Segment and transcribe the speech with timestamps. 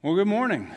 [0.00, 0.70] Well, good morning.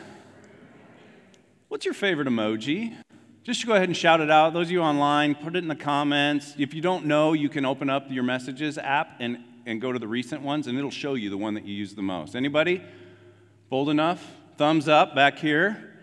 [1.68, 2.96] What's your favorite emoji?
[3.44, 4.52] Just go ahead and shout it out.
[4.52, 6.54] Those of you online, put it in the comments.
[6.58, 10.00] If you don't know, you can open up your messages app and, and go to
[10.00, 12.34] the recent ones, and it'll show you the one that you use the most.
[12.34, 12.82] Anybody?
[13.70, 14.28] Bold enough?
[14.56, 15.94] Thumbs up back here.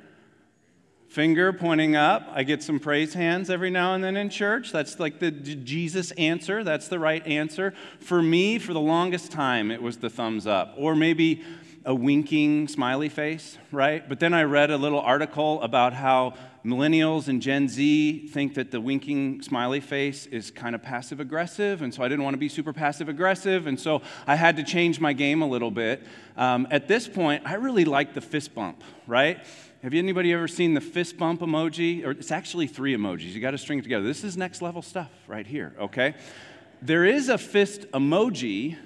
[1.10, 2.26] Finger pointing up.
[2.32, 4.72] I get some praise hands every now and then in church.
[4.72, 6.64] That's like the Jesus answer.
[6.64, 7.74] That's the right answer.
[8.00, 10.74] For me, for the longest time, it was the thumbs up.
[10.78, 11.44] Or maybe
[11.86, 14.08] a winking smiley face, right?
[14.08, 16.34] But then I read a little article about how
[16.66, 21.82] millennials and Gen Z think that the winking smiley face is kind of passive aggressive,
[21.82, 24.64] and so I didn't want to be super passive aggressive, and so I had to
[24.64, 26.04] change my game a little bit.
[26.36, 29.40] Um, at this point, I really like the fist bump, right?
[29.82, 32.06] Have anybody ever seen the fist bump emoji?
[32.06, 33.32] Or it's actually three emojis.
[33.32, 34.06] You got to string it together.
[34.06, 36.16] This is next level stuff right here, okay?
[36.82, 38.78] There is a fist emoji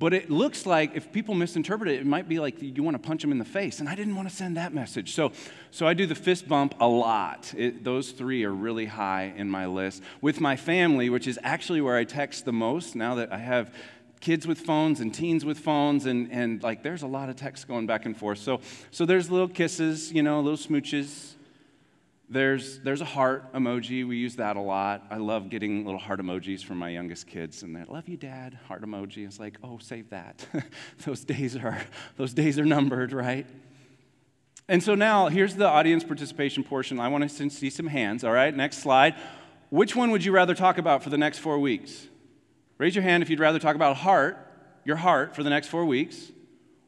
[0.00, 3.06] but it looks like if people misinterpret it, it might be like you want to
[3.06, 3.80] punch them in the face.
[3.80, 5.12] And I didn't want to send that message.
[5.14, 5.30] So,
[5.70, 7.52] so I do the fist bump a lot.
[7.54, 10.02] It, those three are really high in my list.
[10.22, 13.74] With my family, which is actually where I text the most now that I have
[14.20, 17.66] kids with phones and teens with phones and, and like there's a lot of text
[17.66, 21.36] going back and forth so so there's little kisses you know little smooches
[22.32, 24.06] there's, there's a heart emoji.
[24.06, 25.04] We use that a lot.
[25.10, 28.56] I love getting little heart emojis from my youngest kids, and they love you, Dad.
[28.68, 29.26] Heart emoji.
[29.26, 30.46] It's like, oh, save that.
[31.04, 31.82] those days are
[32.16, 33.46] those days are numbered, right?
[34.68, 37.00] And so now here's the audience participation portion.
[37.00, 38.22] I want to see some hands.
[38.22, 39.16] All right, next slide.
[39.70, 42.06] Which one would you rather talk about for the next four weeks?
[42.78, 44.38] Raise your hand if you'd rather talk about heart,
[44.84, 46.30] your heart, for the next four weeks,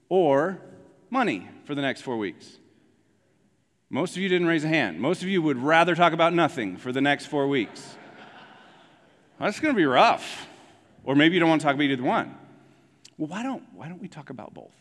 [0.09, 0.63] or
[1.11, 2.59] money for the next four weeks.
[3.95, 4.99] Most of you didn't raise a hand.
[4.99, 7.95] Most of you would rather talk about nothing for the next four weeks.
[9.39, 10.47] That's going to be rough.
[11.05, 12.35] Or maybe you don't want to talk about either one.
[13.19, 14.73] Well, why don't, why don't we talk about both?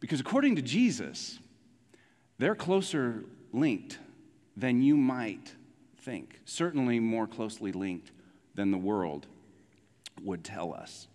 [0.00, 1.38] Because according to Jesus,
[2.38, 4.00] they're closer linked
[4.56, 5.54] than you might
[5.98, 8.10] think, certainly more closely linked
[8.56, 9.28] than the world
[10.24, 11.06] would tell us.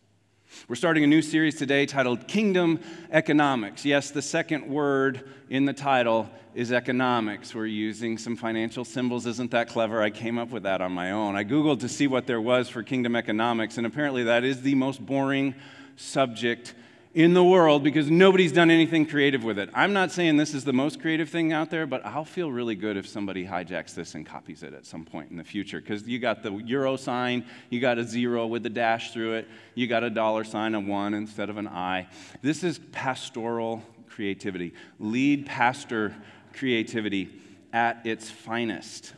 [0.68, 2.80] We're starting a new series today titled Kingdom
[3.12, 3.84] Economics.
[3.84, 7.54] Yes, the second word in the title is economics.
[7.54, 9.26] We're using some financial symbols.
[9.26, 10.02] Isn't that clever?
[10.02, 11.36] I came up with that on my own.
[11.36, 14.76] I Googled to see what there was for kingdom economics, and apparently that is the
[14.76, 15.56] most boring
[15.96, 16.74] subject
[17.14, 19.70] in the world because nobody's done anything creative with it.
[19.74, 22.76] I'm not saying this is the most creative thing out there, but I'll feel really
[22.76, 26.08] good if somebody hijacks this and copies it at some point in the future because
[26.08, 29.86] you got the euro sign, you got a zero with a dash through it, you
[29.86, 32.08] got a dollar sign, a one instead of an I.
[32.42, 36.16] This is pastoral creativity, lead pastor
[36.54, 37.30] creativity
[37.72, 39.14] at its finest.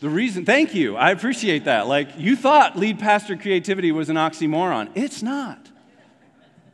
[0.00, 1.86] The reason, thank you, I appreciate that.
[1.86, 4.90] Like, you thought lead pastor creativity was an oxymoron.
[4.94, 5.68] It's not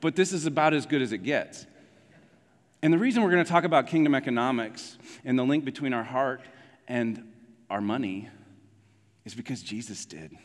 [0.05, 1.65] but this is about as good as it gets.
[2.83, 6.05] And the reason we're going to talk about kingdom economics and the link between our
[6.05, 6.43] heart
[6.87, 7.33] and
[7.71, 8.29] our money
[9.25, 10.37] is because Jesus did.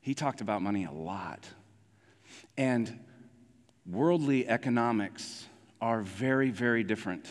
[0.00, 1.46] He talked about money a lot.
[2.56, 3.00] And
[3.84, 5.44] worldly economics
[5.82, 7.26] are very, very different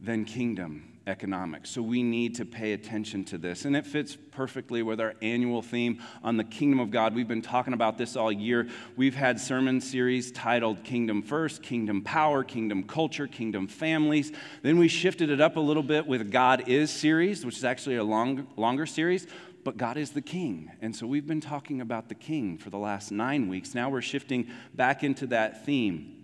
[0.00, 1.70] than kingdom economics.
[1.70, 3.64] So we need to pay attention to this.
[3.64, 7.14] And it fits perfectly with our annual theme on the kingdom of God.
[7.14, 8.68] We've been talking about this all year.
[8.96, 14.32] We've had sermon series titled Kingdom First, Kingdom Power, Kingdom Culture, Kingdom Families.
[14.62, 17.96] Then we shifted it up a little bit with God Is series, which is actually
[17.96, 19.26] a long, longer series.
[19.62, 20.70] But God is the king.
[20.82, 23.74] And so we've been talking about the king for the last nine weeks.
[23.74, 26.23] Now we're shifting back into that theme.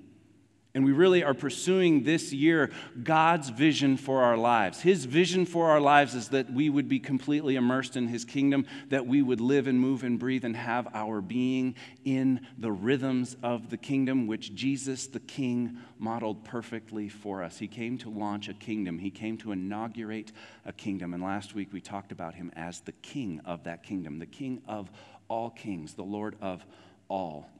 [0.73, 2.71] And we really are pursuing this year
[3.03, 4.81] God's vision for our lives.
[4.81, 8.65] His vision for our lives is that we would be completely immersed in His kingdom,
[8.89, 13.37] that we would live and move and breathe and have our being in the rhythms
[13.43, 17.59] of the kingdom, which Jesus the King modeled perfectly for us.
[17.59, 20.31] He came to launch a kingdom, He came to inaugurate
[20.65, 21.15] a kingdom.
[21.15, 24.63] And last week we talked about Him as the King of that kingdom, the King
[24.69, 24.89] of
[25.27, 26.65] all kings, the Lord of
[27.09, 27.51] all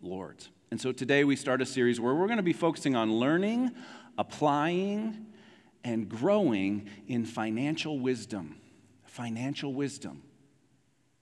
[0.00, 0.48] lords.
[0.70, 3.72] And so today we start a series where we're going to be focusing on learning,
[4.18, 5.26] applying,
[5.82, 8.56] and growing in financial wisdom.
[9.04, 10.22] Financial wisdom.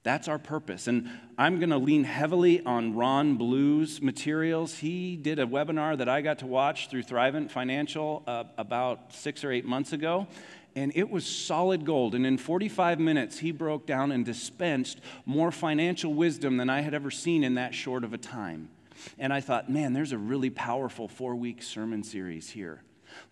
[0.03, 0.89] That's our purpose.
[0.89, 4.79] And I'm going to lean heavily on Ron Blue's materials.
[4.79, 9.45] He did a webinar that I got to watch through Thrivent Financial uh, about six
[9.45, 10.27] or eight months ago.
[10.75, 12.15] And it was solid gold.
[12.15, 16.95] And in 45 minutes, he broke down and dispensed more financial wisdom than I had
[16.95, 18.71] ever seen in that short of a time.
[19.19, 22.83] And I thought, man, there's a really powerful four week sermon series here.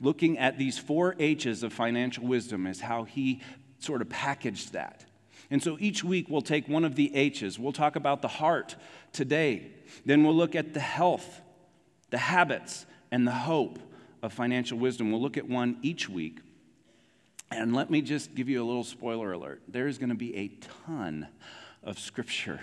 [0.01, 3.41] Looking at these four H's of financial wisdom is how he
[3.79, 5.05] sort of packaged that.
[5.51, 7.59] And so each week we'll take one of the H's.
[7.59, 8.77] We'll talk about the heart
[9.13, 9.73] today.
[10.05, 11.43] Then we'll look at the health,
[12.11, 13.79] the habits, and the hope
[14.23, 15.13] of financial wisdom.
[15.13, 16.41] We'll look at one each week.
[17.51, 20.35] And let me just give you a little spoiler alert there is going to be
[20.37, 20.49] a
[20.85, 21.29] ton
[21.83, 22.61] of scripture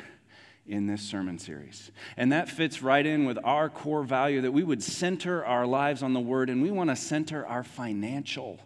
[0.72, 1.92] in this sermon series.
[2.16, 6.02] And that fits right in with our core value that we would center our lives
[6.02, 8.58] on the Word, and we want to center our financial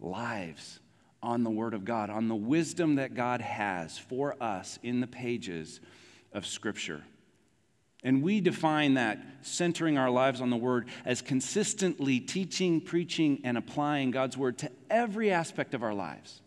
[0.00, 0.80] lives
[1.22, 5.06] on the Word of God, on the wisdom that God has for us in the
[5.06, 5.80] pages
[6.32, 7.04] of Scripture.
[8.02, 13.56] And we define that centering our lives on the Word as consistently teaching, preaching, and
[13.56, 16.42] applying God's Word to every aspect of our lives.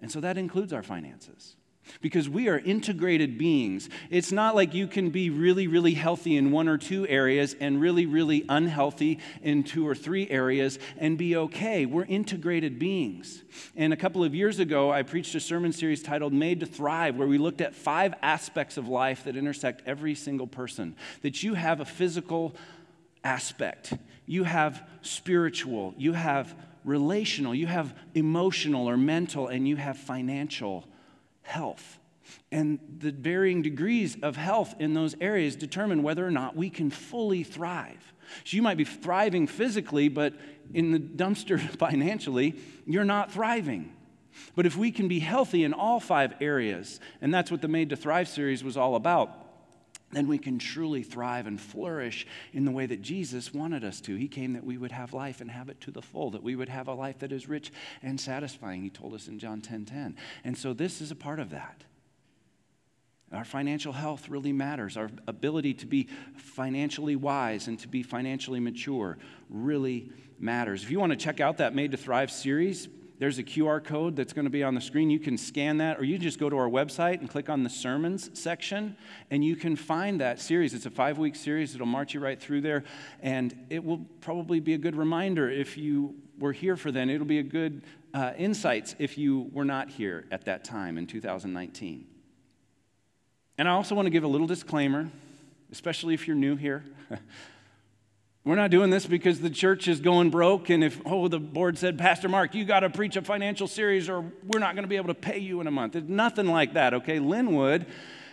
[0.00, 1.54] And so that includes our finances
[2.00, 3.88] because we are integrated beings.
[4.10, 7.80] It's not like you can be really, really healthy in one or two areas and
[7.80, 11.86] really, really unhealthy in two or three areas and be okay.
[11.86, 13.42] We're integrated beings.
[13.76, 17.16] And a couple of years ago, I preached a sermon series titled Made to Thrive,
[17.16, 20.96] where we looked at five aspects of life that intersect every single person.
[21.22, 22.54] That you have a physical
[23.24, 23.92] aspect,
[24.26, 30.86] you have spiritual, you have relational, you have emotional or mental, and you have financial
[31.48, 31.98] health.
[32.52, 36.90] And the varying degrees of health in those areas determine whether or not we can
[36.90, 38.12] fully thrive.
[38.44, 40.34] So you might be thriving physically, but
[40.74, 42.56] in the dumpster financially,
[42.86, 43.94] you're not thriving.
[44.54, 47.90] But if we can be healthy in all five areas, and that's what the Made
[47.90, 49.47] to Thrive series was all about,
[50.10, 54.16] then we can truly thrive and flourish in the way that Jesus wanted us to.
[54.16, 56.56] He came that we would have life and have it to the full, that we
[56.56, 57.70] would have a life that is rich
[58.02, 59.68] and satisfying, he told us in John 10:10.
[59.68, 60.16] 10, 10.
[60.44, 61.84] And so this is a part of that.
[63.32, 64.96] Our financial health really matters.
[64.96, 69.18] Our ability to be financially wise and to be financially mature
[69.50, 70.82] really matters.
[70.82, 72.88] If you want to check out that Made to Thrive series,
[73.18, 75.10] there's a QR code that's going to be on the screen.
[75.10, 77.70] You can scan that, or you just go to our website and click on the
[77.70, 78.96] sermons section,
[79.30, 80.72] and you can find that series.
[80.72, 82.84] It's a five week series, it'll march you right through there,
[83.20, 87.10] and it will probably be a good reminder if you were here for then.
[87.10, 87.82] It'll be a good
[88.14, 92.06] uh, insights if you were not here at that time in 2019.
[93.58, 95.08] And I also want to give a little disclaimer,
[95.72, 96.84] especially if you're new here.
[98.48, 101.76] We're not doing this because the church is going broke, and if, oh, the board
[101.76, 104.88] said, Pastor Mark, you got to preach a financial series, or we're not going to
[104.88, 105.94] be able to pay you in a month.
[105.94, 107.18] It's nothing like that, okay?
[107.18, 107.84] Linwood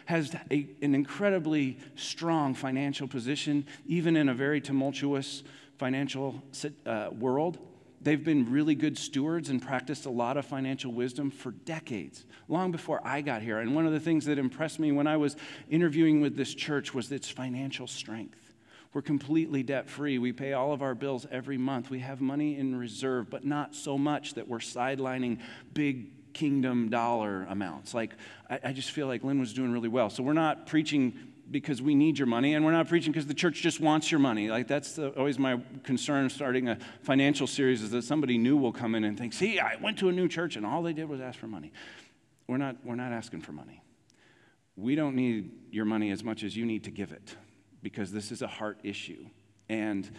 [0.05, 5.43] has a, an incredibly strong financial position, even in a very tumultuous
[5.79, 6.41] financial
[6.85, 7.57] uh, world.
[7.99, 12.71] They've been really good stewards and practiced a lot of financial wisdom for decades, long
[12.71, 13.59] before I got here.
[13.59, 15.35] And one of the things that impressed me when I was
[15.69, 18.44] interviewing with this church was its financial strength.
[18.95, 20.19] We're completely debt free.
[20.19, 21.89] We pay all of our bills every month.
[21.89, 25.39] We have money in reserve, but not so much that we're sidelining
[25.73, 27.93] big kingdom dollar amounts.
[27.93, 28.15] Like,
[28.49, 30.09] I, I just feel like Linwood is doing really well.
[30.09, 31.13] So we're not preaching
[31.51, 34.19] because we need your money, and we're not preaching because the church just wants your
[34.21, 34.49] money.
[34.49, 38.71] Like that's the, always my concern starting a financial series is that somebody new will
[38.71, 41.09] come in and think, "See, I went to a new church and all they did
[41.09, 41.73] was ask for money."
[42.47, 43.83] We're not we're not asking for money.
[44.77, 47.35] We don't need your money as much as you need to give it
[47.85, 49.27] because this is a heart issue.
[49.69, 50.09] And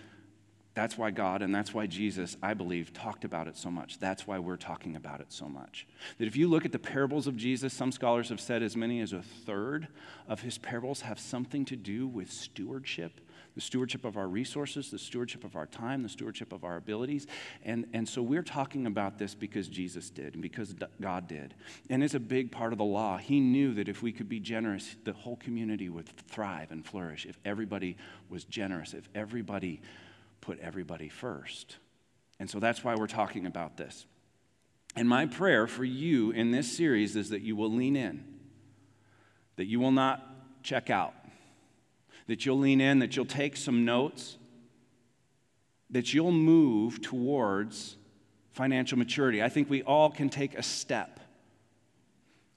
[0.75, 3.99] that's why God and that's why Jesus, I believe, talked about it so much.
[3.99, 5.85] That's why we're talking about it so much.
[6.19, 9.01] That if you look at the parables of Jesus, some scholars have said as many
[9.01, 9.89] as a third
[10.29, 13.21] of his parables have something to do with stewardship
[13.57, 17.27] the stewardship of our resources, the stewardship of our time, the stewardship of our abilities.
[17.65, 21.55] And, and so we're talking about this because Jesus did and because God did.
[21.89, 23.17] And it's a big part of the law.
[23.17, 27.25] He knew that if we could be generous, the whole community would thrive and flourish
[27.25, 27.97] if everybody
[28.29, 29.81] was generous, if everybody
[30.43, 31.79] put everybody first.
[32.39, 34.05] And so that's why we're talking about this.
[34.95, 38.23] And my prayer for you in this series is that you will lean in,
[39.57, 41.15] that you will not check out
[42.27, 44.37] that you'll lean in, that you'll take some notes,
[45.91, 47.97] that you'll move towards
[48.53, 49.43] financial maturity.
[49.43, 51.21] I think we all can take a step.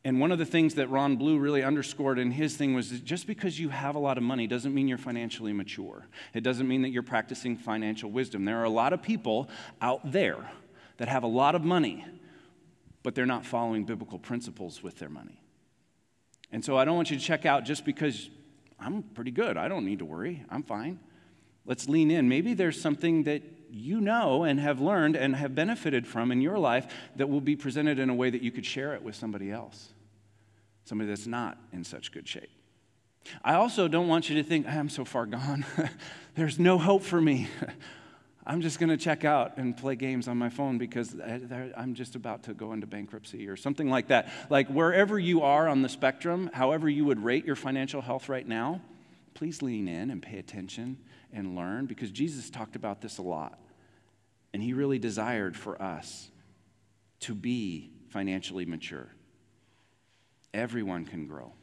[0.06, 3.04] And one of the things that Ron Blue really underscored in his thing was that
[3.04, 6.08] just because you have a lot of money doesn't mean you're financially mature.
[6.34, 8.46] It doesn't mean that you're practicing financial wisdom.
[8.46, 9.50] There are a lot of people
[9.82, 10.50] out there
[10.98, 12.06] that have a lot of money,
[13.04, 15.42] but they're not following biblical principles with their money.
[16.52, 18.30] And so I don't want you to check out just because
[18.82, 19.58] I'm pretty good.
[19.58, 20.44] I don't need to worry.
[20.50, 21.00] I'm fine.
[21.66, 22.30] Let's lean in.
[22.30, 26.58] Maybe there's something that you know and have learned and have benefited from in your
[26.58, 29.52] life that will be presented in a way that you could share it with somebody
[29.52, 29.90] else,
[30.86, 32.50] somebody that's not in such good shape.
[33.44, 35.66] I also don't want you to think, ah, I'm so far gone.
[36.36, 37.48] There's no hope for me.
[38.50, 41.16] I'm just going to check out and play games on my phone because
[41.78, 44.28] I'm just about to go into bankruptcy or something like that.
[44.50, 48.48] Like wherever you are on the spectrum, however you would rate your financial health right
[48.48, 48.82] now,
[49.36, 50.98] please lean in and pay attention
[51.32, 53.60] and learn because Jesus talked about this a lot.
[54.52, 56.32] And he really desired for us
[57.20, 59.10] to be financially mature.
[60.56, 61.54] Everyone can grow.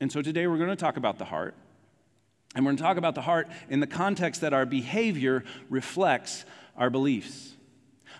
[0.00, 1.54] And so today we're going to talk about the heart.
[2.54, 6.44] And we're going to talk about the heart in the context that our behavior reflects
[6.76, 7.54] our beliefs.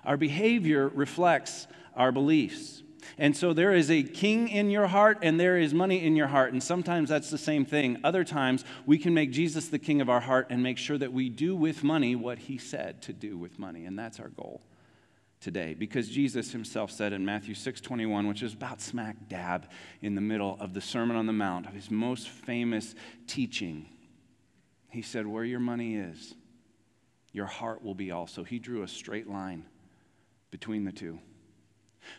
[0.05, 2.83] Our behavior reflects our beliefs.
[3.19, 6.29] And so there is a king in your heart and there is money in your
[6.29, 6.53] heart.
[6.53, 7.99] And sometimes that's the same thing.
[8.05, 11.13] Other times we can make Jesus the king of our heart and make sure that
[11.13, 13.85] we do with money what he said to do with money.
[13.85, 14.63] And that's our goal
[15.41, 19.69] today because Jesus himself said in Matthew 6:21 which is about smack dab
[20.03, 22.95] in the middle of the Sermon on the Mount of his most famous
[23.27, 23.87] teaching
[24.91, 26.35] he said where your money is
[27.33, 29.65] your heart will be also he drew a straight line
[30.51, 31.19] between the two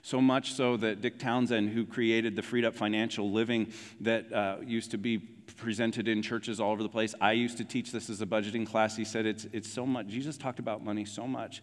[0.02, 4.58] so much so that Dick Townsend, who created the freed up financial living that uh,
[4.64, 8.10] used to be presented in churches all over the place, I used to teach this
[8.10, 8.96] as a budgeting class.
[8.96, 11.62] He said it's, it's so much, Jesus talked about money so much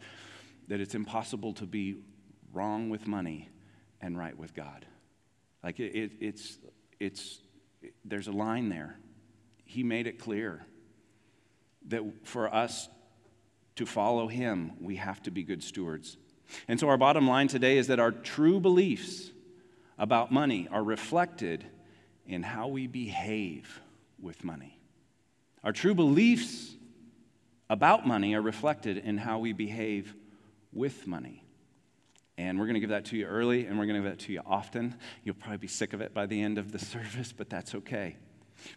[0.69, 1.99] that it's impossible to be
[2.53, 3.49] wrong with money
[4.00, 4.87] and right with God.
[5.62, 6.59] Like it, it, it's,
[7.00, 7.38] it's,
[7.83, 8.99] it, there's a line there.
[9.65, 10.67] He made it clear
[11.88, 12.88] that for us
[13.76, 16.16] to follow him, we have to be good stewards.
[16.66, 19.30] And so, our bottom line today is that our true beliefs
[19.99, 21.64] about money are reflected
[22.26, 23.80] in how we behave
[24.21, 24.78] with money.
[25.64, 26.75] Our true beliefs
[27.68, 30.14] about money are reflected in how we behave
[30.73, 31.45] with money.
[32.37, 34.25] And we're going to give that to you early and we're going to give that
[34.26, 34.95] to you often.
[35.25, 38.16] You'll probably be sick of it by the end of the service, but that's okay.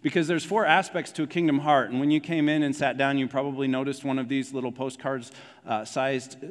[0.02, 1.90] Because there's four aspects to a kingdom heart.
[1.90, 4.72] And when you came in and sat down, you probably noticed one of these little
[4.72, 5.32] postcards
[5.66, 6.48] uh, sized uh,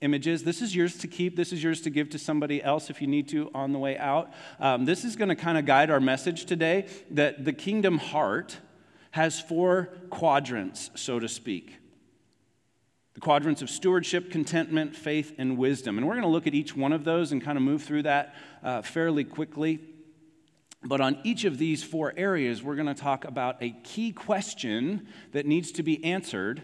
[0.00, 0.44] images.
[0.44, 1.36] This is yours to keep.
[1.36, 3.98] This is yours to give to somebody else if you need to on the way
[3.98, 4.32] out.
[4.58, 8.58] Um, this is going to kind of guide our message today that the kingdom heart
[9.12, 11.80] has four quadrants, so to speak
[13.14, 15.98] the quadrants of stewardship, contentment, faith, and wisdom.
[15.98, 18.04] And we're going to look at each one of those and kind of move through
[18.04, 19.80] that uh, fairly quickly.
[20.82, 25.06] But on each of these four areas, we're going to talk about a key question
[25.32, 26.62] that needs to be answered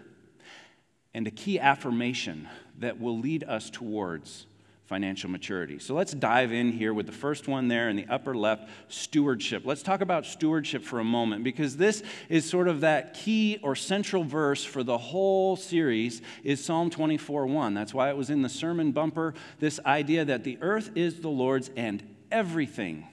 [1.13, 2.47] and a key affirmation
[2.79, 4.47] that will lead us towards
[4.85, 5.79] financial maturity.
[5.79, 9.63] So let's dive in here with the first one there in the upper left stewardship.
[9.65, 13.75] Let's talk about stewardship for a moment because this is sort of that key or
[13.75, 17.73] central verse for the whole series is Psalm 24:1.
[17.73, 21.29] That's why it was in the sermon bumper this idea that the earth is the
[21.29, 23.07] Lord's and everything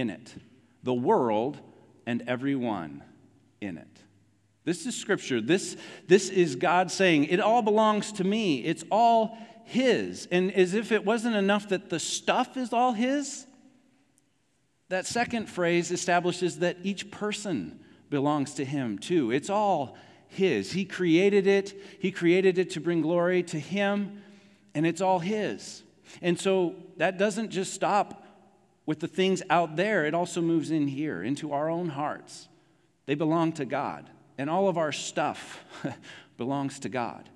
[0.00, 0.34] in it.
[0.82, 1.60] The world
[2.06, 3.04] and everyone
[3.60, 3.86] in it.
[4.64, 5.40] This is scripture.
[5.40, 5.76] This,
[6.08, 8.64] this is God saying, It all belongs to me.
[8.64, 10.26] It's all his.
[10.30, 13.46] And as if it wasn't enough that the stuff is all his,
[14.88, 17.78] that second phrase establishes that each person
[18.10, 19.30] belongs to him too.
[19.30, 20.72] It's all his.
[20.72, 24.22] He created it, he created it to bring glory to him,
[24.74, 25.82] and it's all his.
[26.20, 28.19] And so that doesn't just stop
[28.90, 32.48] with the things out there, it also moves in here, into our own hearts.
[33.06, 35.64] They belong to God, and all of our stuff
[36.36, 37.28] belongs to God.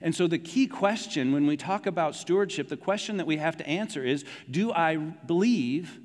[0.00, 3.56] And so, the key question when we talk about stewardship, the question that we have
[3.56, 5.98] to answer is Do I believe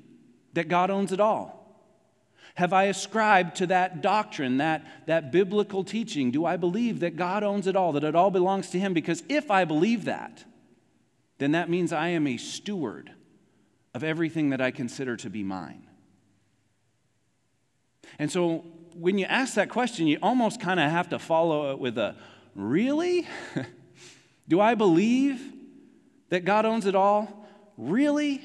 [0.54, 1.80] that God owns it all?
[2.56, 6.32] Have I ascribed to that doctrine, that, that biblical teaching?
[6.32, 8.94] Do I believe that God owns it all, that it all belongs to Him?
[8.94, 10.42] Because if I believe that,
[11.38, 13.12] then that means I am a steward
[13.94, 15.86] of everything that I consider to be mine.
[18.18, 18.64] And so,
[18.94, 22.16] when you ask that question, you almost kind of have to follow it with a
[22.58, 23.28] Really?
[24.48, 25.52] Do I believe
[26.30, 27.48] that God owns it all?
[27.76, 28.42] Really?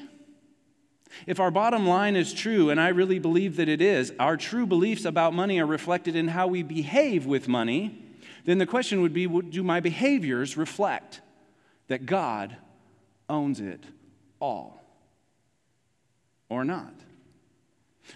[1.26, 4.66] If our bottom line is true, and I really believe that it is, our true
[4.66, 8.04] beliefs about money are reflected in how we behave with money,
[8.44, 11.20] then the question would be do my behaviors reflect
[11.88, 12.56] that God
[13.28, 13.82] owns it
[14.40, 14.83] all?
[16.54, 16.94] Or not?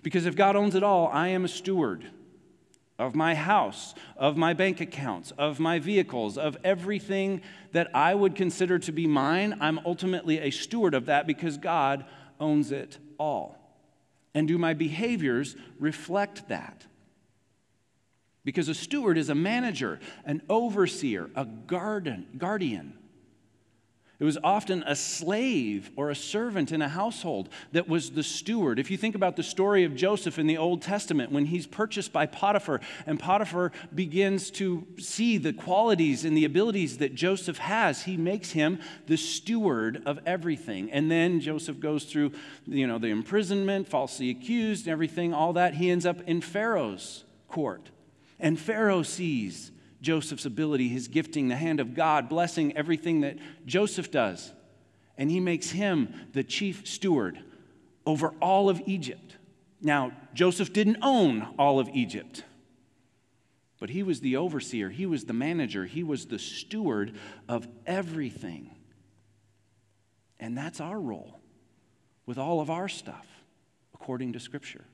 [0.04, 2.08] Because if God owns it all, I am a steward
[2.96, 7.40] of my house, of my bank accounts, of my vehicles, of everything
[7.72, 12.04] that I would consider to be mine, I'm ultimately a steward of that because God
[12.38, 13.58] owns it all.
[14.34, 16.86] And do my behaviors reflect that?
[18.44, 22.97] Because a steward is a manager, an overseer, a garden, guardian
[24.20, 28.80] it was often a slave or a servant in a household that was the steward.
[28.80, 32.12] If you think about the story of Joseph in the Old Testament, when he's purchased
[32.12, 38.02] by Potiphar, and Potiphar begins to see the qualities and the abilities that Joseph has,
[38.02, 40.90] he makes him the steward of everything.
[40.90, 42.32] And then Joseph goes through,
[42.66, 45.74] you know, the imprisonment, falsely accused, everything, all that.
[45.74, 47.90] He ends up in Pharaoh's court.
[48.40, 54.10] And Pharaoh sees Joseph's ability, his gifting, the hand of God, blessing everything that Joseph
[54.10, 54.52] does.
[55.16, 57.40] And he makes him the chief steward
[58.06, 59.36] over all of Egypt.
[59.80, 62.44] Now, Joseph didn't own all of Egypt,
[63.80, 67.14] but he was the overseer, he was the manager, he was the steward
[67.48, 68.74] of everything.
[70.40, 71.40] And that's our role
[72.26, 73.26] with all of our stuff,
[73.94, 74.84] according to Scripture.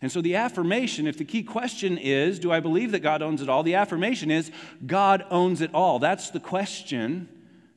[0.00, 3.42] And so the affirmation, if the key question is, do I believe that God owns
[3.42, 3.62] it all?
[3.62, 4.50] The affirmation is,
[4.86, 5.98] God owns it all.
[5.98, 7.28] That's the question,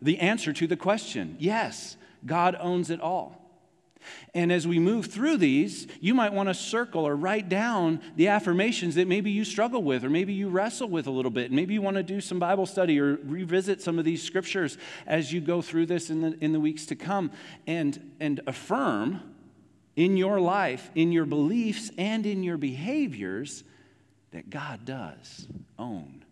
[0.02, 1.36] the answer to the question.
[1.40, 3.48] Yes, God owns it all.
[4.34, 8.30] And as we move through these, you might want to circle or write down the
[8.30, 11.52] affirmations that maybe you struggle with or maybe you wrestle with a little bit.
[11.52, 15.34] Maybe you want to do some Bible study or revisit some of these scriptures as
[15.34, 17.32] you go through this in the, in the weeks to come
[17.66, 19.22] and, and affirm
[19.98, 23.66] in your life, in your beliefs, and in your behaviors
[24.32, 26.24] that God does own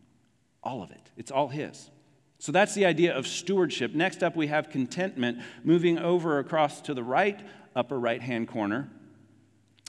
[0.63, 1.12] all of it.
[1.17, 1.89] It's all His.
[2.38, 3.95] So that's the idea of stewardship.
[3.95, 7.39] Next up, we have contentment, moving over across to the right,
[7.75, 8.89] upper right hand corner.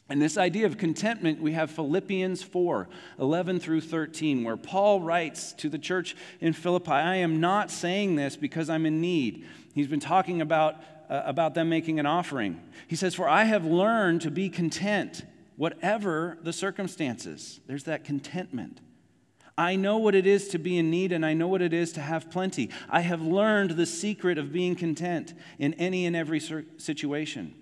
[0.09, 5.52] And this idea of contentment, we have Philippians 4 11 through 13, where Paul writes
[5.54, 9.45] to the church in Philippi I am not saying this because I'm in need.
[9.75, 10.76] He's been talking about
[11.09, 12.61] Uh, about them making an offering.
[12.89, 15.23] He says, For I have learned to be content,
[15.57, 17.61] whatever the circumstances.
[17.69, 18.81] There's that contentment.
[19.57, 21.93] I know what it is to be in need, and I know what it is
[21.93, 22.71] to have plenty.
[22.91, 27.55] I have learned the secret of being content in any and every situation.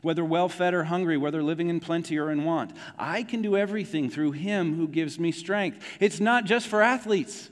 [0.00, 3.56] Whether well fed or hungry, whether living in plenty or in want, I can do
[3.56, 5.84] everything through Him who gives me strength.
[5.98, 7.50] It's not just for athletes.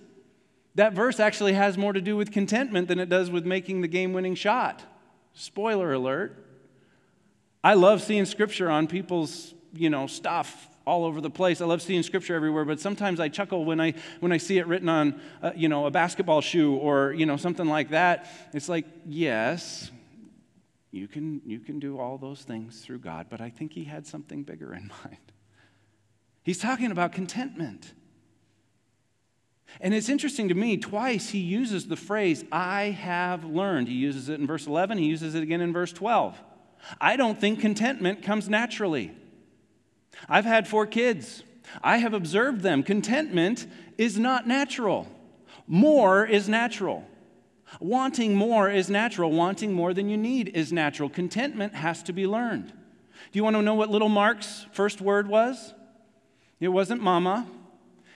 [0.76, 3.88] That verse actually has more to do with contentment than it does with making the
[3.88, 4.84] game winning shot.
[5.34, 6.46] Spoiler alert.
[7.64, 11.60] I love seeing scripture on people's, you know, stuff all over the place.
[11.60, 14.66] I love seeing scripture everywhere, but sometimes I chuckle when I when I see it
[14.66, 18.26] written on, uh, you know, a basketball shoe or you know something like that.
[18.52, 19.90] It's like, yes,
[20.90, 24.06] you can you can do all those things through God, but I think He had
[24.06, 25.32] something bigger in mind.
[26.42, 27.92] He's talking about contentment.
[29.80, 33.88] And it's interesting to me, twice he uses the phrase, I have learned.
[33.88, 36.38] He uses it in verse 11, he uses it again in verse 12.
[37.00, 39.12] I don't think contentment comes naturally.
[40.28, 41.42] I've had four kids,
[41.82, 42.82] I have observed them.
[42.82, 45.08] Contentment is not natural,
[45.66, 47.06] more is natural.
[47.80, 49.30] Wanting more is natural.
[49.30, 51.08] Wanting more than you need is natural.
[51.08, 52.66] Contentment has to be learned.
[52.66, 55.72] Do you want to know what little Mark's first word was?
[56.60, 57.46] It wasn't mama.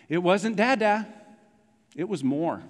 [0.08, 1.06] It wasn't dada.
[1.96, 2.62] It was more.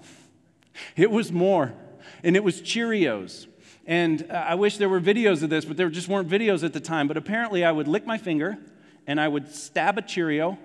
[0.97, 1.75] It was more.
[2.23, 3.47] And it was Cheerios.
[3.87, 6.73] And uh, I wish there were videos of this, but there just weren't videos at
[6.73, 7.09] the time.
[7.09, 8.59] But apparently, I would lick my finger
[9.07, 10.59] and I would stab a Cheerio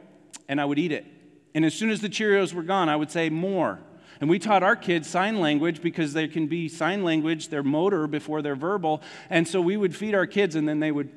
[0.47, 1.05] and I would eat it.
[1.53, 3.79] And as soon as the Cheerios were gone, I would say more.
[4.19, 8.07] And we taught our kids sign language because they can be sign language, they're motor
[8.07, 9.01] before they're verbal.
[9.29, 11.09] And so we would feed our kids and then they would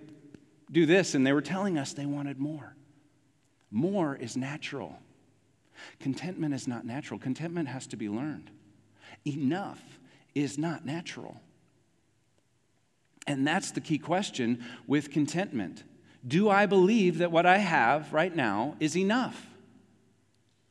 [0.73, 2.75] do this and they were telling us they wanted more.
[3.71, 4.99] More is natural.
[6.01, 8.51] Contentment is not natural, contentment has to be learned.
[9.27, 9.81] Enough
[10.35, 11.41] is not natural.
[13.27, 15.83] And that's the key question with contentment.
[16.27, 19.47] Do I believe that what I have right now is enough?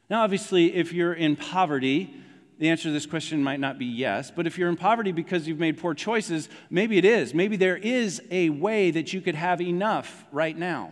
[0.10, 2.14] Now, obviously, if you're in poverty,
[2.60, 5.48] the answer to this question might not be yes, but if you're in poverty because
[5.48, 7.34] you've made poor choices, maybe it is.
[7.34, 10.92] Maybe there is a way that you could have enough right now.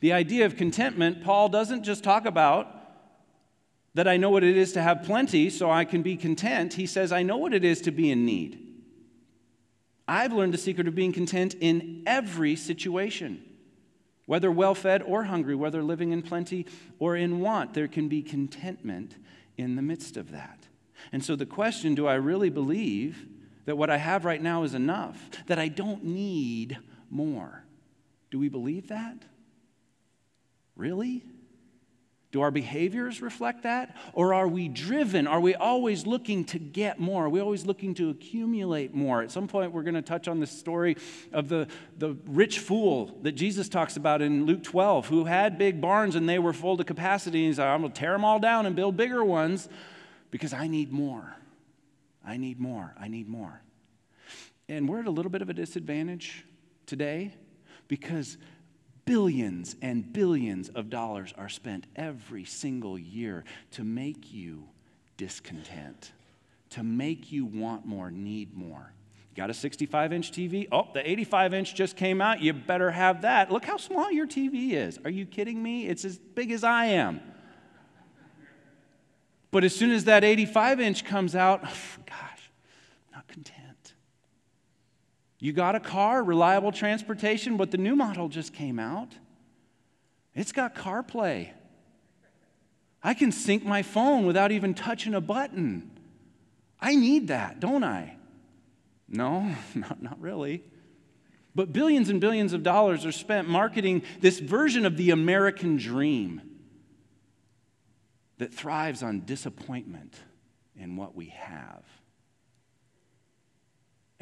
[0.00, 2.73] The idea of contentment, Paul doesn't just talk about
[3.94, 6.74] that I know what it is to have plenty so I can be content.
[6.74, 8.60] He says, I know what it is to be in need.
[10.06, 13.42] I've learned the secret of being content in every situation.
[14.26, 16.66] Whether well fed or hungry, whether living in plenty
[16.98, 19.16] or in want, there can be contentment
[19.56, 20.66] in the midst of that.
[21.12, 23.26] And so the question do I really believe
[23.66, 26.78] that what I have right now is enough, that I don't need
[27.10, 27.64] more?
[28.30, 29.22] Do we believe that?
[30.76, 31.22] Really?
[32.34, 33.96] Do our behaviors reflect that?
[34.12, 35.28] Or are we driven?
[35.28, 37.26] Are we always looking to get more?
[37.26, 39.22] Are we always looking to accumulate more?
[39.22, 40.96] At some point, we're going to touch on the story
[41.32, 45.80] of the, the rich fool that Jesus talks about in Luke 12, who had big
[45.80, 47.38] barns and they were full to capacity.
[47.38, 49.68] And he's like, I'm going to tear them all down and build bigger ones
[50.32, 51.36] because I need more.
[52.26, 52.96] I need more.
[52.98, 53.62] I need more.
[54.68, 56.44] And we're at a little bit of a disadvantage
[56.84, 57.32] today
[57.86, 58.38] because
[59.04, 64.64] billions and billions of dollars are spent every single year to make you
[65.16, 66.12] discontent,
[66.70, 68.92] to make you want more, need more.
[69.36, 70.68] Got a 65 inch TV?
[70.70, 72.40] Oh, the 85 inch just came out.
[72.40, 73.50] You better have that.
[73.50, 74.98] Look how small your TV is.
[75.04, 75.88] Are you kidding me?
[75.88, 77.20] It's as big as I am.
[79.50, 81.62] But as soon as that 85 inch comes out,
[82.06, 82.50] gosh,
[83.12, 83.94] not content.
[85.44, 89.12] You got a car, reliable transportation, but the new model just came out.
[90.34, 91.50] It's got CarPlay.
[93.02, 95.90] I can sync my phone without even touching a button.
[96.80, 98.16] I need that, don't I?
[99.06, 100.64] No, not, not really.
[101.54, 106.40] But billions and billions of dollars are spent marketing this version of the American dream
[108.38, 110.18] that thrives on disappointment
[110.74, 111.84] in what we have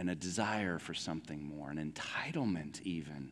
[0.02, 3.30] and a desire for something more, an entitlement even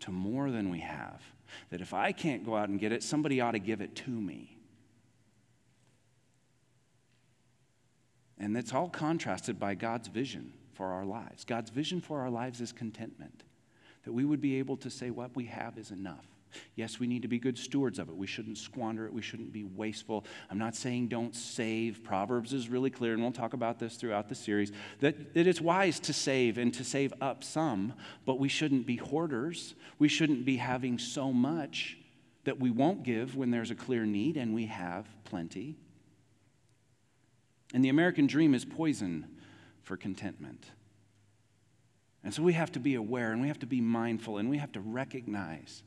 [0.00, 1.22] to more than we have.
[1.70, 4.10] That if I can't go out and get it, somebody ought to give it to
[4.10, 4.58] me.
[8.38, 11.46] And that's all contrasted by God's vision for our lives.
[11.46, 13.42] God's vision for our lives is contentment,
[14.04, 16.26] that we would be able to say what we have is enough.
[16.74, 18.16] Yes, we need to be good stewards of it.
[18.16, 19.12] We shouldn't squander it.
[19.12, 20.24] We shouldn't be wasteful.
[20.50, 22.02] I'm not saying don't save.
[22.02, 25.60] Proverbs is really clear, and we'll talk about this throughout the series, that, that it's
[25.60, 29.74] wise to save and to save up some, but we shouldn't be hoarders.
[29.98, 31.98] We shouldn't be having so much
[32.44, 35.76] that we won't give when there's a clear need and we have plenty.
[37.72, 39.26] And the American dream is poison
[39.82, 40.64] for contentment.
[42.22, 44.58] And so we have to be aware and we have to be mindful and we
[44.58, 45.82] have to recognize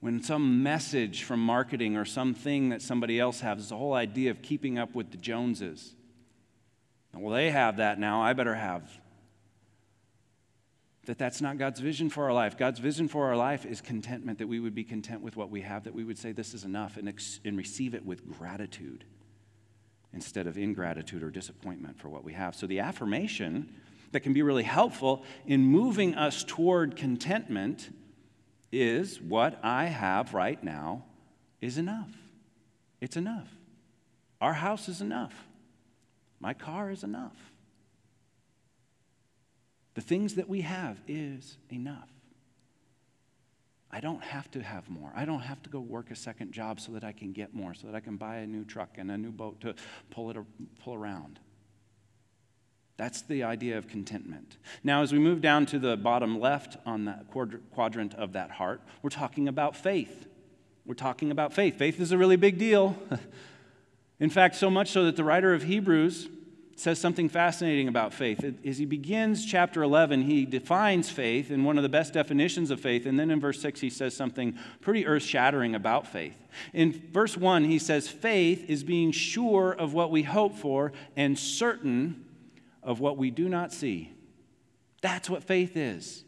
[0.00, 4.40] when some message from marketing or something that somebody else has, the whole idea of
[4.42, 5.94] keeping up with the Joneses.
[7.14, 8.90] Well, they have that now, I better have.
[11.06, 12.56] That that's not God's vision for our life.
[12.56, 15.60] God's vision for our life is contentment, that we would be content with what we
[15.62, 19.04] have, that we would say this is enough and, ex- and receive it with gratitude
[20.12, 22.54] instead of ingratitude or disappointment for what we have.
[22.54, 23.74] So the affirmation
[24.12, 27.90] that can be really helpful in moving us toward contentment
[28.72, 31.04] is what I have right now
[31.60, 32.10] is enough.
[33.00, 33.48] It's enough.
[34.40, 35.34] Our house is enough.
[36.38, 37.36] My car is enough.
[39.94, 42.08] The things that we have is enough.
[43.90, 45.12] I don't have to have more.
[45.16, 47.74] I don't have to go work a second job so that I can get more,
[47.74, 49.74] so that I can buy a new truck and a new boat to
[50.10, 50.36] pull it
[50.82, 51.40] pull around.
[53.00, 54.58] That's the idea of contentment.
[54.84, 57.28] Now, as we move down to the bottom left on that
[57.72, 60.26] quadrant of that heart, we're talking about faith.
[60.84, 61.76] We're talking about faith.
[61.76, 62.98] Faith is a really big deal.
[64.20, 66.28] In fact, so much so that the writer of Hebrews
[66.76, 68.44] says something fascinating about faith.
[68.66, 72.80] As he begins chapter 11, he defines faith in one of the best definitions of
[72.80, 73.06] faith.
[73.06, 76.36] And then in verse 6, he says something pretty earth shattering about faith.
[76.74, 81.38] In verse 1, he says, Faith is being sure of what we hope for and
[81.38, 82.26] certain
[82.82, 84.12] of what we do not see.
[85.02, 86.24] That's what faith is.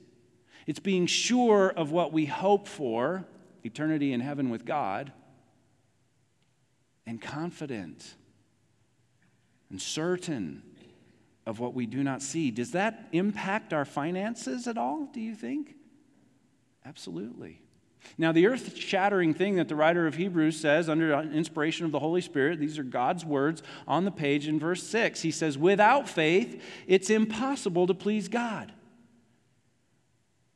[0.66, 3.24] It's being sure of what we hope for,
[3.64, 5.12] eternity in heaven with God,
[7.06, 8.14] and confident
[9.70, 10.62] and certain
[11.46, 12.50] of what we do not see.
[12.50, 15.74] Does that impact our finances at all, do you think?
[16.84, 17.60] Absolutely.
[18.18, 21.98] Now, the earth shattering thing that the writer of Hebrews says under inspiration of the
[21.98, 25.22] Holy Spirit, these are God's words on the page in verse 6.
[25.22, 28.72] He says, Without faith, it's impossible to please God.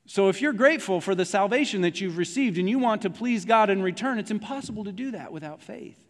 [0.07, 3.45] So, if you're grateful for the salvation that you've received and you want to please
[3.45, 6.01] God in return, it's impossible to do that without faith.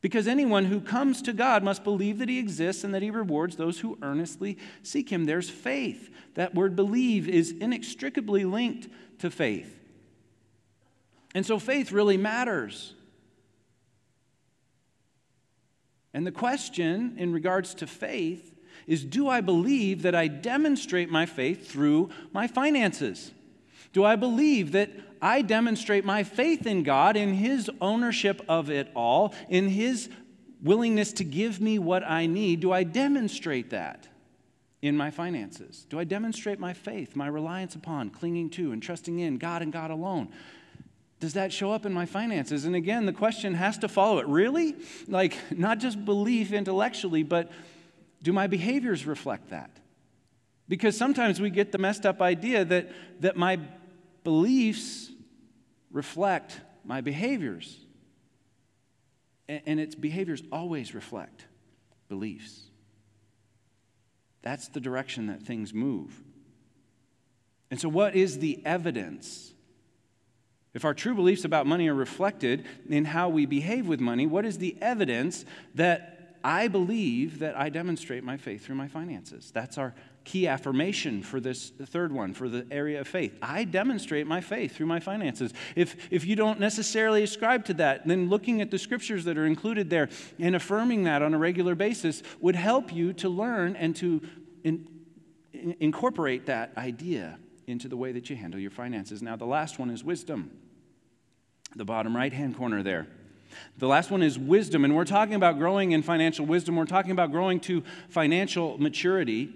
[0.00, 3.56] Because anyone who comes to God must believe that He exists and that He rewards
[3.56, 5.24] those who earnestly seek Him.
[5.24, 6.10] There's faith.
[6.34, 9.78] That word believe is inextricably linked to faith.
[11.34, 12.94] And so faith really matters.
[16.14, 18.54] And the question in regards to faith
[18.86, 23.32] is do I believe that I demonstrate my faith through my finances?
[23.92, 28.90] Do I believe that I demonstrate my faith in God, in His ownership of it
[28.94, 30.08] all, in His
[30.62, 32.60] willingness to give me what I need?
[32.60, 34.08] Do I demonstrate that?
[34.82, 35.86] In my finances?
[35.88, 39.72] Do I demonstrate my faith, my reliance upon, clinging to, and trusting in God and
[39.72, 40.28] God alone?
[41.18, 42.66] Does that show up in my finances?
[42.66, 44.26] And again, the question has to follow it.
[44.26, 44.76] Really?
[45.08, 47.50] Like, not just belief intellectually, but
[48.22, 49.70] do my behaviors reflect that?
[50.68, 53.58] Because sometimes we get the messed up idea that, that my
[54.24, 55.10] beliefs
[55.90, 57.78] reflect my behaviors.
[59.48, 61.46] And, and its behaviors always reflect
[62.08, 62.65] beliefs.
[64.46, 66.22] That's the direction that things move.
[67.68, 69.52] And so, what is the evidence?
[70.72, 74.46] If our true beliefs about money are reflected in how we behave with money, what
[74.46, 79.50] is the evidence that I believe that I demonstrate my faith through my finances?
[79.52, 83.32] That's our key affirmation for this third one, for the area of faith.
[83.40, 85.54] I demonstrate my faith through my finances.
[85.76, 89.46] If, if you don't necessarily ascribe to that, then looking at the scriptures that are
[89.46, 90.08] included there
[90.38, 94.20] and affirming that on a regular basis would help you to learn and to
[94.64, 94.88] in,
[95.52, 99.22] in, incorporate that idea into the way that you handle your finances.
[99.22, 100.50] Now, the last one is wisdom,
[101.76, 103.06] the bottom right hand corner there.
[103.78, 106.74] The last one is wisdom, and we're talking about growing in financial wisdom.
[106.74, 109.50] We're talking about growing to financial maturity.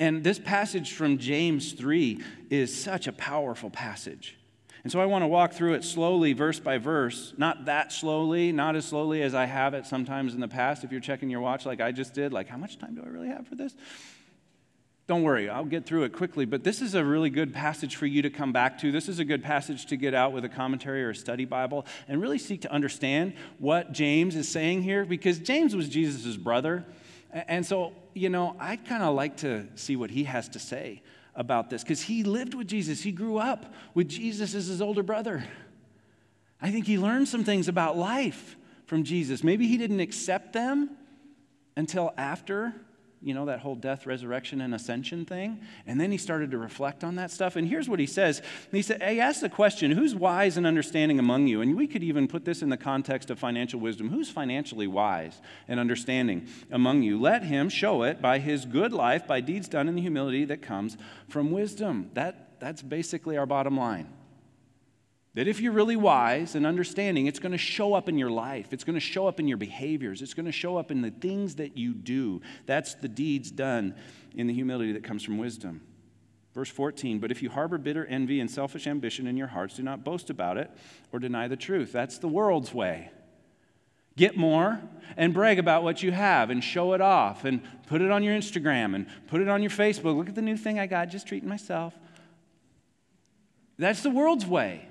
[0.00, 4.36] And this passage from James 3 is such a powerful passage.
[4.82, 7.32] And so I want to walk through it slowly, verse by verse.
[7.38, 10.84] Not that slowly, not as slowly as I have it sometimes in the past.
[10.84, 13.08] If you're checking your watch like I just did, like, how much time do I
[13.08, 13.74] really have for this?
[15.06, 18.06] Don't worry, I'll get through it quickly, but this is a really good passage for
[18.06, 18.90] you to come back to.
[18.90, 21.84] This is a good passage to get out with a commentary or a study Bible
[22.08, 26.86] and really seek to understand what James is saying here because James was Jesus' brother.
[27.34, 31.02] And so, you know, I'd kind of like to see what he has to say
[31.34, 33.02] about this because he lived with Jesus.
[33.02, 35.44] He grew up with Jesus as his older brother.
[36.62, 39.42] I think he learned some things about life from Jesus.
[39.42, 40.90] Maybe he didn't accept them
[41.76, 42.72] until after
[43.24, 45.58] you know, that whole death, resurrection, and ascension thing.
[45.86, 47.56] And then he started to reflect on that stuff.
[47.56, 51.18] And here's what he says He said, He asked the question, Who's wise and understanding
[51.18, 51.62] among you?
[51.62, 54.10] And we could even put this in the context of financial wisdom.
[54.10, 57.18] Who's financially wise and understanding among you?
[57.18, 60.60] Let him show it by his good life, by deeds done in the humility that
[60.60, 62.10] comes from wisdom.
[62.12, 64.08] That, that's basically our bottom line.
[65.34, 68.72] That if you're really wise and understanding, it's going to show up in your life.
[68.72, 70.22] It's going to show up in your behaviors.
[70.22, 72.40] It's going to show up in the things that you do.
[72.66, 73.96] That's the deeds done
[74.34, 75.80] in the humility that comes from wisdom.
[76.54, 79.82] Verse 14, but if you harbor bitter envy and selfish ambition in your hearts, do
[79.82, 80.70] not boast about it
[81.10, 81.90] or deny the truth.
[81.90, 83.10] That's the world's way.
[84.16, 84.80] Get more
[85.16, 88.36] and brag about what you have and show it off and put it on your
[88.36, 90.16] Instagram and put it on your Facebook.
[90.16, 91.92] Look at the new thing I got, just treating myself.
[93.76, 94.86] That's the world's way.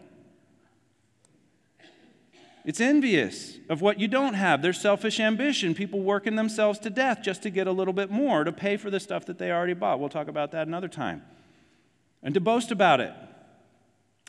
[2.66, 4.62] It's envious of what you don't have.
[4.62, 8.44] There's selfish ambition, people working themselves to death just to get a little bit more,
[8.44, 10.00] to pay for the stuff that they already bought.
[10.00, 11.24] We'll talk about that another time.
[12.22, 13.14] And to boast about it.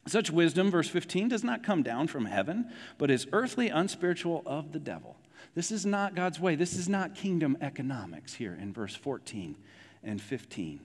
[0.07, 4.73] Such wisdom, verse 15, does not come down from heaven, but is earthly, unspiritual of
[4.73, 5.17] the devil.
[5.55, 6.57] This is not God's way.
[6.57, 9.55] This is not kingdom economics here in verse 14
[10.03, 10.81] and 15.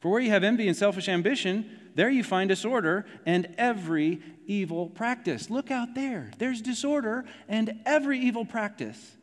[0.00, 4.88] For where you have envy and selfish ambition, there you find disorder and every evil
[4.88, 5.50] practice.
[5.50, 6.30] Look out there.
[6.38, 9.16] There's disorder and every evil practice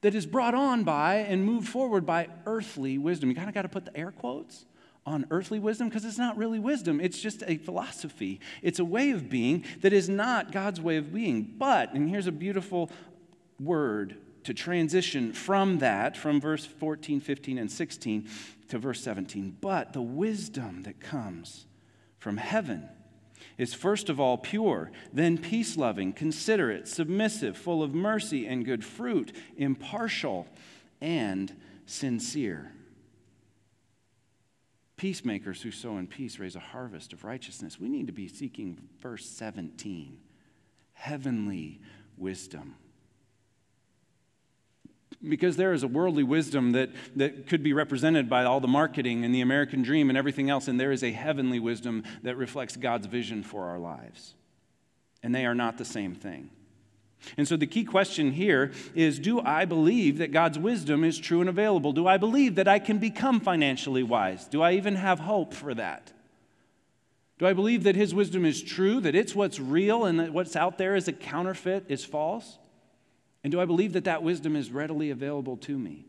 [0.00, 3.28] that is brought on by and moved forward by earthly wisdom.
[3.28, 4.64] You kind of got to put the air quotes
[5.04, 7.00] on earthly wisdom because it's not really wisdom.
[7.00, 8.38] It's just a philosophy.
[8.62, 11.54] It's a way of being that is not God's way of being.
[11.58, 12.90] But, and here's a beautiful
[13.58, 14.16] word
[14.48, 18.26] to transition from that, from verse 14, 15, and 16
[18.68, 19.58] to verse 17.
[19.60, 21.66] But the wisdom that comes
[22.16, 22.88] from heaven
[23.58, 28.82] is first of all pure, then peace loving, considerate, submissive, full of mercy and good
[28.82, 30.48] fruit, impartial,
[31.02, 32.72] and sincere.
[34.96, 37.78] Peacemakers who sow in peace raise a harvest of righteousness.
[37.78, 40.16] We need to be seeking verse 17
[40.94, 41.80] heavenly
[42.16, 42.76] wisdom
[45.26, 49.24] because there is a worldly wisdom that, that could be represented by all the marketing
[49.24, 52.76] and the American dream and everything else, and there is a heavenly wisdom that reflects
[52.76, 54.34] God's vision for our lives.
[55.22, 56.50] And they are not the same thing.
[57.36, 61.40] And so the key question here is Do I believe that God's wisdom is true
[61.40, 61.92] and available?
[61.92, 64.46] Do I believe that I can become financially wise?
[64.46, 66.12] Do I even have hope for that?
[67.38, 70.56] Do I believe that His wisdom is true, that it's what's real, and that what's
[70.56, 72.58] out there is a counterfeit is false?
[73.44, 76.06] And do I believe that that wisdom is readily available to me?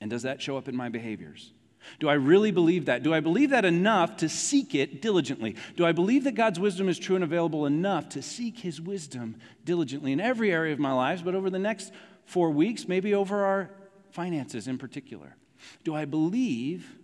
[0.00, 1.52] And does that show up in my behaviors?
[2.00, 3.02] Do I really believe that?
[3.02, 5.56] Do I believe that enough to seek it diligently?
[5.76, 9.36] Do I believe that God's wisdom is true and available enough to seek His wisdom
[9.64, 11.92] diligently in every area of my lives, but over the next
[12.24, 13.70] four weeks, maybe over our
[14.10, 15.36] finances in particular?
[15.84, 16.96] Do I believe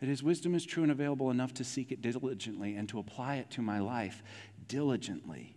[0.00, 3.36] that His wisdom is true and available enough to seek it diligently and to apply
[3.36, 4.22] it to my life
[4.68, 5.56] diligently?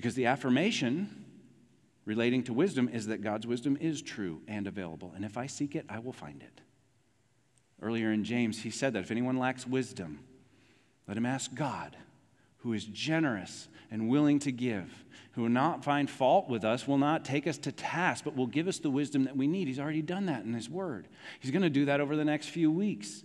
[0.00, 1.26] Because the affirmation
[2.06, 5.12] relating to wisdom is that God's wisdom is true and available.
[5.14, 6.62] And if I seek it, I will find it.
[7.82, 10.20] Earlier in James, he said that if anyone lacks wisdom,
[11.06, 11.98] let him ask God,
[12.60, 16.96] who is generous and willing to give, who will not find fault with us, will
[16.96, 19.68] not take us to task, but will give us the wisdom that we need.
[19.68, 21.08] He's already done that in His Word.
[21.40, 23.22] He's going to do that over the next few weeks.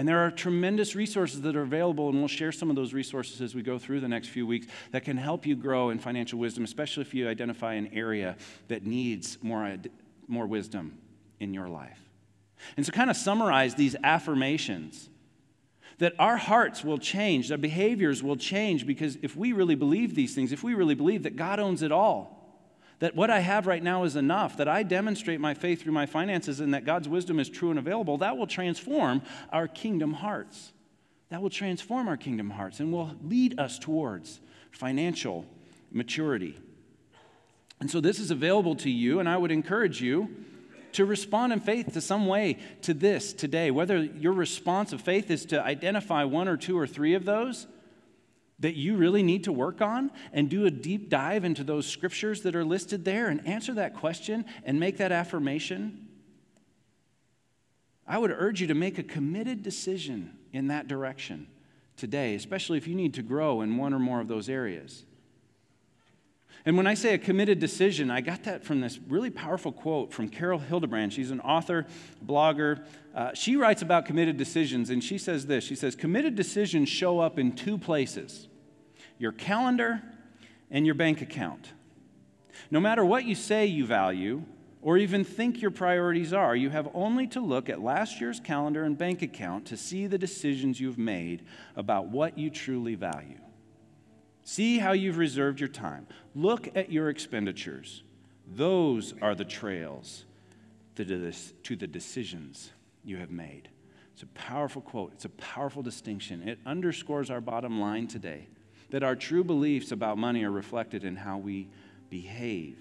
[0.00, 3.42] And there are tremendous resources that are available, and we'll share some of those resources
[3.42, 6.38] as we go through the next few weeks that can help you grow in financial
[6.38, 9.76] wisdom, especially if you identify an area that needs more,
[10.26, 10.96] more wisdom
[11.38, 12.00] in your life.
[12.78, 15.10] And so, kind of summarize these affirmations
[15.98, 20.34] that our hearts will change, that behaviors will change, because if we really believe these
[20.34, 22.39] things, if we really believe that God owns it all,
[23.00, 26.06] that what I have right now is enough, that I demonstrate my faith through my
[26.06, 30.72] finances, and that God's wisdom is true and available, that will transform our kingdom hearts.
[31.30, 35.46] That will transform our kingdom hearts and will lead us towards financial
[35.90, 36.58] maturity.
[37.80, 40.28] And so this is available to you, and I would encourage you
[40.92, 43.70] to respond in faith to some way to this today.
[43.70, 47.66] Whether your response of faith is to identify one or two or three of those
[48.60, 52.42] that you really need to work on and do a deep dive into those scriptures
[52.42, 56.08] that are listed there and answer that question and make that affirmation,
[58.06, 61.46] I would urge you to make a committed decision in that direction
[61.96, 65.04] today, especially if you need to grow in one or more of those areas.
[66.66, 70.12] And when I say a committed decision, I got that from this really powerful quote
[70.12, 71.12] from Carol Hildebrand.
[71.12, 71.86] She's an author,
[72.24, 72.84] blogger.
[73.14, 77.18] Uh, she writes about committed decisions, and she says this She says, Committed decisions show
[77.18, 78.48] up in two places
[79.20, 80.02] your calendar,
[80.70, 81.72] and your bank account.
[82.70, 84.42] No matter what you say you value,
[84.82, 88.82] or even think your priorities are, you have only to look at last year's calendar
[88.82, 91.44] and bank account to see the decisions you've made
[91.76, 93.38] about what you truly value.
[94.42, 96.06] See how you've reserved your time.
[96.34, 98.02] Look at your expenditures.
[98.50, 100.24] Those are the trails
[100.96, 102.72] to the decisions
[103.04, 103.68] you have made.
[104.14, 106.48] It's a powerful quote, it's a powerful distinction.
[106.48, 108.48] It underscores our bottom line today
[108.90, 111.68] that our true beliefs about money are reflected in how we
[112.08, 112.78] behave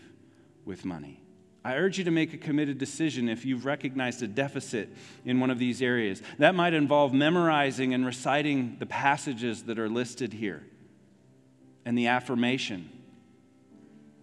[0.65, 1.21] with money.
[1.63, 4.89] I urge you to make a committed decision if you've recognized a deficit
[5.25, 6.21] in one of these areas.
[6.37, 10.63] That might involve memorizing and reciting the passages that are listed here
[11.85, 12.89] and the affirmation.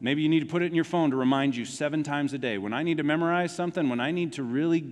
[0.00, 2.38] Maybe you need to put it in your phone to remind you seven times a
[2.38, 2.58] day.
[2.58, 4.84] When I need to memorize something, when I need to really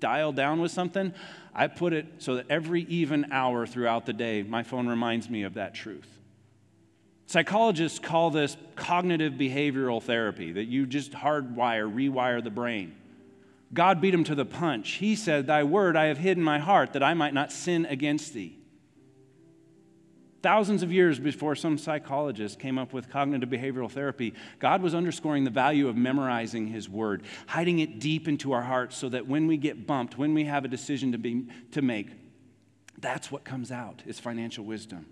[0.00, 1.14] dial down with something,
[1.54, 5.44] I put it so that every even hour throughout the day, my phone reminds me
[5.44, 6.08] of that truth.
[7.26, 12.94] Psychologists call this cognitive behavioral therapy, that you just hardwire, rewire the brain.
[13.72, 14.92] God beat him to the punch.
[14.92, 17.86] He said, Thy word I have hid in my heart that I might not sin
[17.86, 18.58] against thee.
[20.42, 25.44] Thousands of years before some psychologists came up with cognitive behavioral therapy, God was underscoring
[25.44, 29.46] the value of memorizing His Word, hiding it deep into our hearts so that when
[29.46, 32.08] we get bumped, when we have a decision to, be, to make,
[32.98, 35.06] that's what comes out is financial wisdom.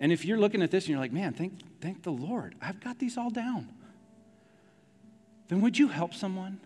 [0.00, 2.80] And if you're looking at this and you're like, man, thank, thank the Lord, I've
[2.80, 3.68] got these all down,
[5.48, 6.60] then would you help someone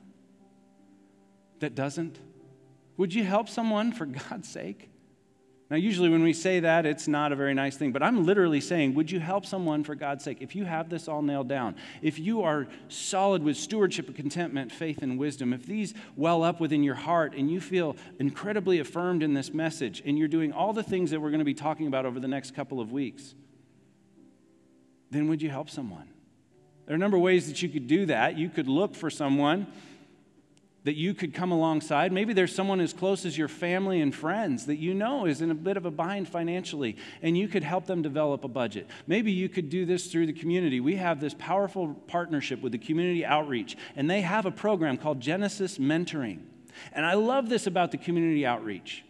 [1.61, 2.19] that doesn't?
[2.97, 4.92] Would you help someone for God's sake?
[5.73, 8.61] Now, usually when we say that, it's not a very nice thing, but I'm literally
[8.61, 10.43] saying, would you help someone for God's sake?
[10.43, 14.71] If you have this all nailed down, if you are solid with stewardship and contentment,
[14.71, 19.23] faith and wisdom, if these well up within your heart and you feel incredibly affirmed
[19.23, 21.87] in this message and you're doing all the things that we're going to be talking
[21.87, 23.35] about over the next couple of weeks,
[25.11, 26.07] then would you help someone?
[26.85, 28.37] There are a number of ways that you could do that.
[28.37, 29.67] You could look for someone
[30.85, 32.13] that you could come alongside.
[32.13, 35.51] Maybe there's someone as close as your family and friends that you know is in
[35.51, 38.89] a bit of a bind financially, and you could help them develop a budget.
[39.07, 40.81] Maybe you could do this through the community.
[40.81, 45.21] We have this powerful partnership with the community outreach, and they have a program called
[45.21, 46.41] Genesis Mentoring.
[46.93, 49.05] And I love this about the community outreach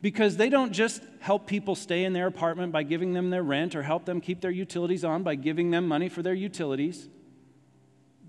[0.00, 3.74] because they don't just help people stay in their apartment by giving them their rent
[3.74, 7.08] or help them keep their utilities on by giving them money for their utilities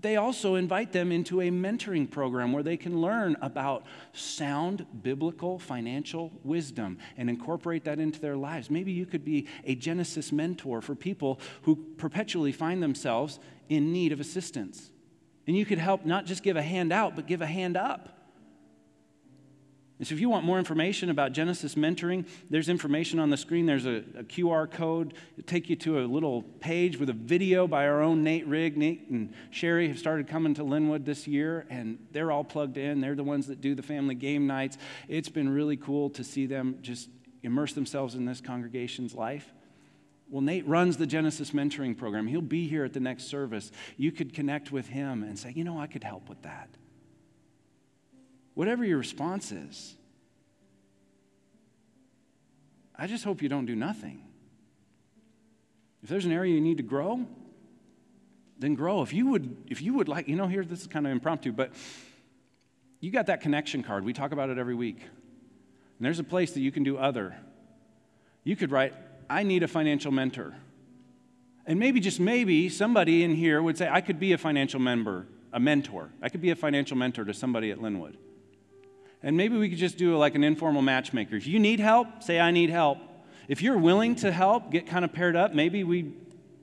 [0.00, 5.58] they also invite them into a mentoring program where they can learn about sound biblical
[5.58, 8.70] financial wisdom and incorporate that into their lives.
[8.70, 14.12] Maybe you could be a Genesis mentor for people who perpetually find themselves in need
[14.12, 14.90] of assistance.
[15.46, 18.19] And you could help not just give a hand out, but give a hand up.
[20.00, 23.66] And so, if you want more information about Genesis mentoring, there's information on the screen.
[23.66, 25.12] There's a, a QR code.
[25.44, 28.78] Take you to a little page with a video by our own Nate Rigg.
[28.78, 33.02] Nate and Sherry have started coming to Linwood this year, and they're all plugged in.
[33.02, 34.78] They're the ones that do the family game nights.
[35.06, 37.10] It's been really cool to see them just
[37.42, 39.52] immerse themselves in this congregation's life.
[40.30, 42.26] Well, Nate runs the Genesis mentoring program.
[42.26, 43.70] He'll be here at the next service.
[43.98, 46.70] You could connect with him and say, you know, I could help with that.
[48.60, 49.96] Whatever your response is,
[52.94, 54.22] I just hope you don't do nothing.
[56.02, 57.24] If there's an area you need to grow,
[58.58, 59.00] then grow.
[59.00, 61.52] If you would, if you would like, you know, here this is kind of impromptu,
[61.52, 61.72] but
[63.00, 64.04] you got that connection card.
[64.04, 64.98] We talk about it every week.
[65.00, 67.34] And there's a place that you can do other.
[68.44, 68.92] You could write,
[69.30, 70.54] I need a financial mentor.
[71.64, 75.26] And maybe, just maybe, somebody in here would say, I could be a financial member,
[75.50, 76.10] a mentor.
[76.20, 78.18] I could be a financial mentor to somebody at Linwood.
[79.22, 81.36] And maybe we could just do like an informal matchmaker.
[81.36, 82.98] If you need help, say, I need help.
[83.48, 86.14] If you're willing to help, get kind of paired up, maybe we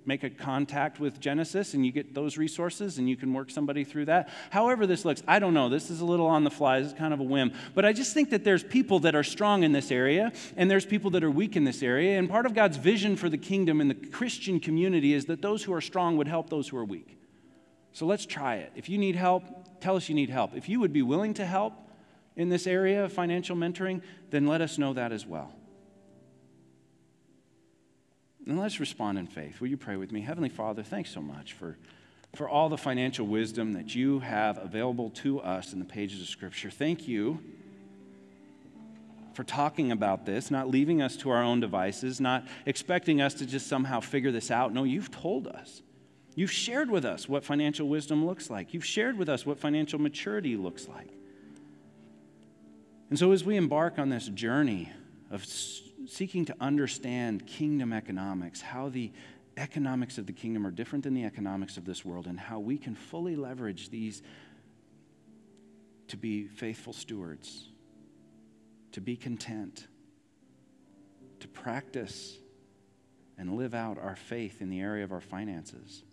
[0.07, 3.83] make a contact with Genesis and you get those resources and you can work somebody
[3.83, 4.29] through that.
[4.49, 5.67] However, this looks, I don't know.
[5.67, 6.79] This is a little on the fly.
[6.79, 7.51] This is kind of a whim.
[7.75, 10.85] But I just think that there's people that are strong in this area and there's
[10.85, 12.17] people that are weak in this area.
[12.17, 15.63] And part of God's vision for the kingdom and the Christian community is that those
[15.63, 17.19] who are strong would help those who are weak.
[17.91, 18.71] So let's try it.
[18.75, 19.43] If you need help,
[19.81, 20.55] tell us you need help.
[20.55, 21.73] If you would be willing to help
[22.37, 25.51] in this area of financial mentoring, then let us know that as well.
[28.45, 29.59] And let's respond in faith.
[29.59, 30.21] Will you pray with me?
[30.21, 31.77] Heavenly Father, thanks so much for,
[32.33, 36.27] for all the financial wisdom that you have available to us in the pages of
[36.27, 36.69] Scripture.
[36.69, 37.39] Thank you
[39.33, 43.45] for talking about this, not leaving us to our own devices, not expecting us to
[43.45, 44.73] just somehow figure this out.
[44.73, 45.81] No, you've told us.
[46.35, 48.73] You've shared with us what financial wisdom looks like.
[48.73, 51.16] You've shared with us what financial maturity looks like.
[53.09, 54.91] And so, as we embark on this journey
[55.31, 59.11] of seeking to understand kingdom economics, how the
[59.55, 62.77] economics of the kingdom are different than the economics of this world, and how we
[62.77, 64.21] can fully leverage these
[66.09, 67.69] to be faithful stewards,
[68.91, 69.87] to be content,
[71.39, 72.37] to practice
[73.37, 76.03] and live out our faith in the area of our finances,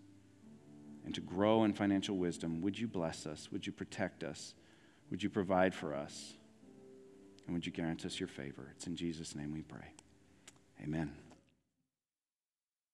[1.05, 2.61] and to grow in financial wisdom.
[2.61, 3.51] Would you bless us?
[3.51, 4.53] Would you protect us?
[5.11, 6.33] Would you provide for us?
[7.45, 8.71] And would you grant us your favor?
[8.75, 9.87] It's in Jesus' name we pray.
[10.83, 11.11] Amen.